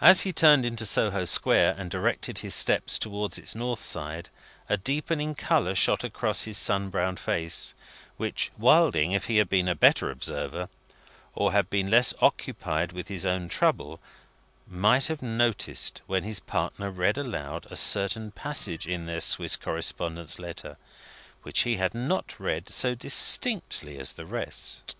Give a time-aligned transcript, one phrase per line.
[0.00, 4.30] As he turned into Soho Square, and directed his steps towards its north side,
[4.70, 7.74] a deepened colour shot across his sun browned face,
[8.16, 10.70] which Wilding, if he had been a better observer,
[11.34, 14.00] or had been less occupied with his own trouble,
[14.66, 20.38] might have noticed when his partner read aloud a certain passage in their Swiss correspondent's
[20.38, 20.78] letter,
[21.42, 24.96] which he had not read so distinctly as the rest.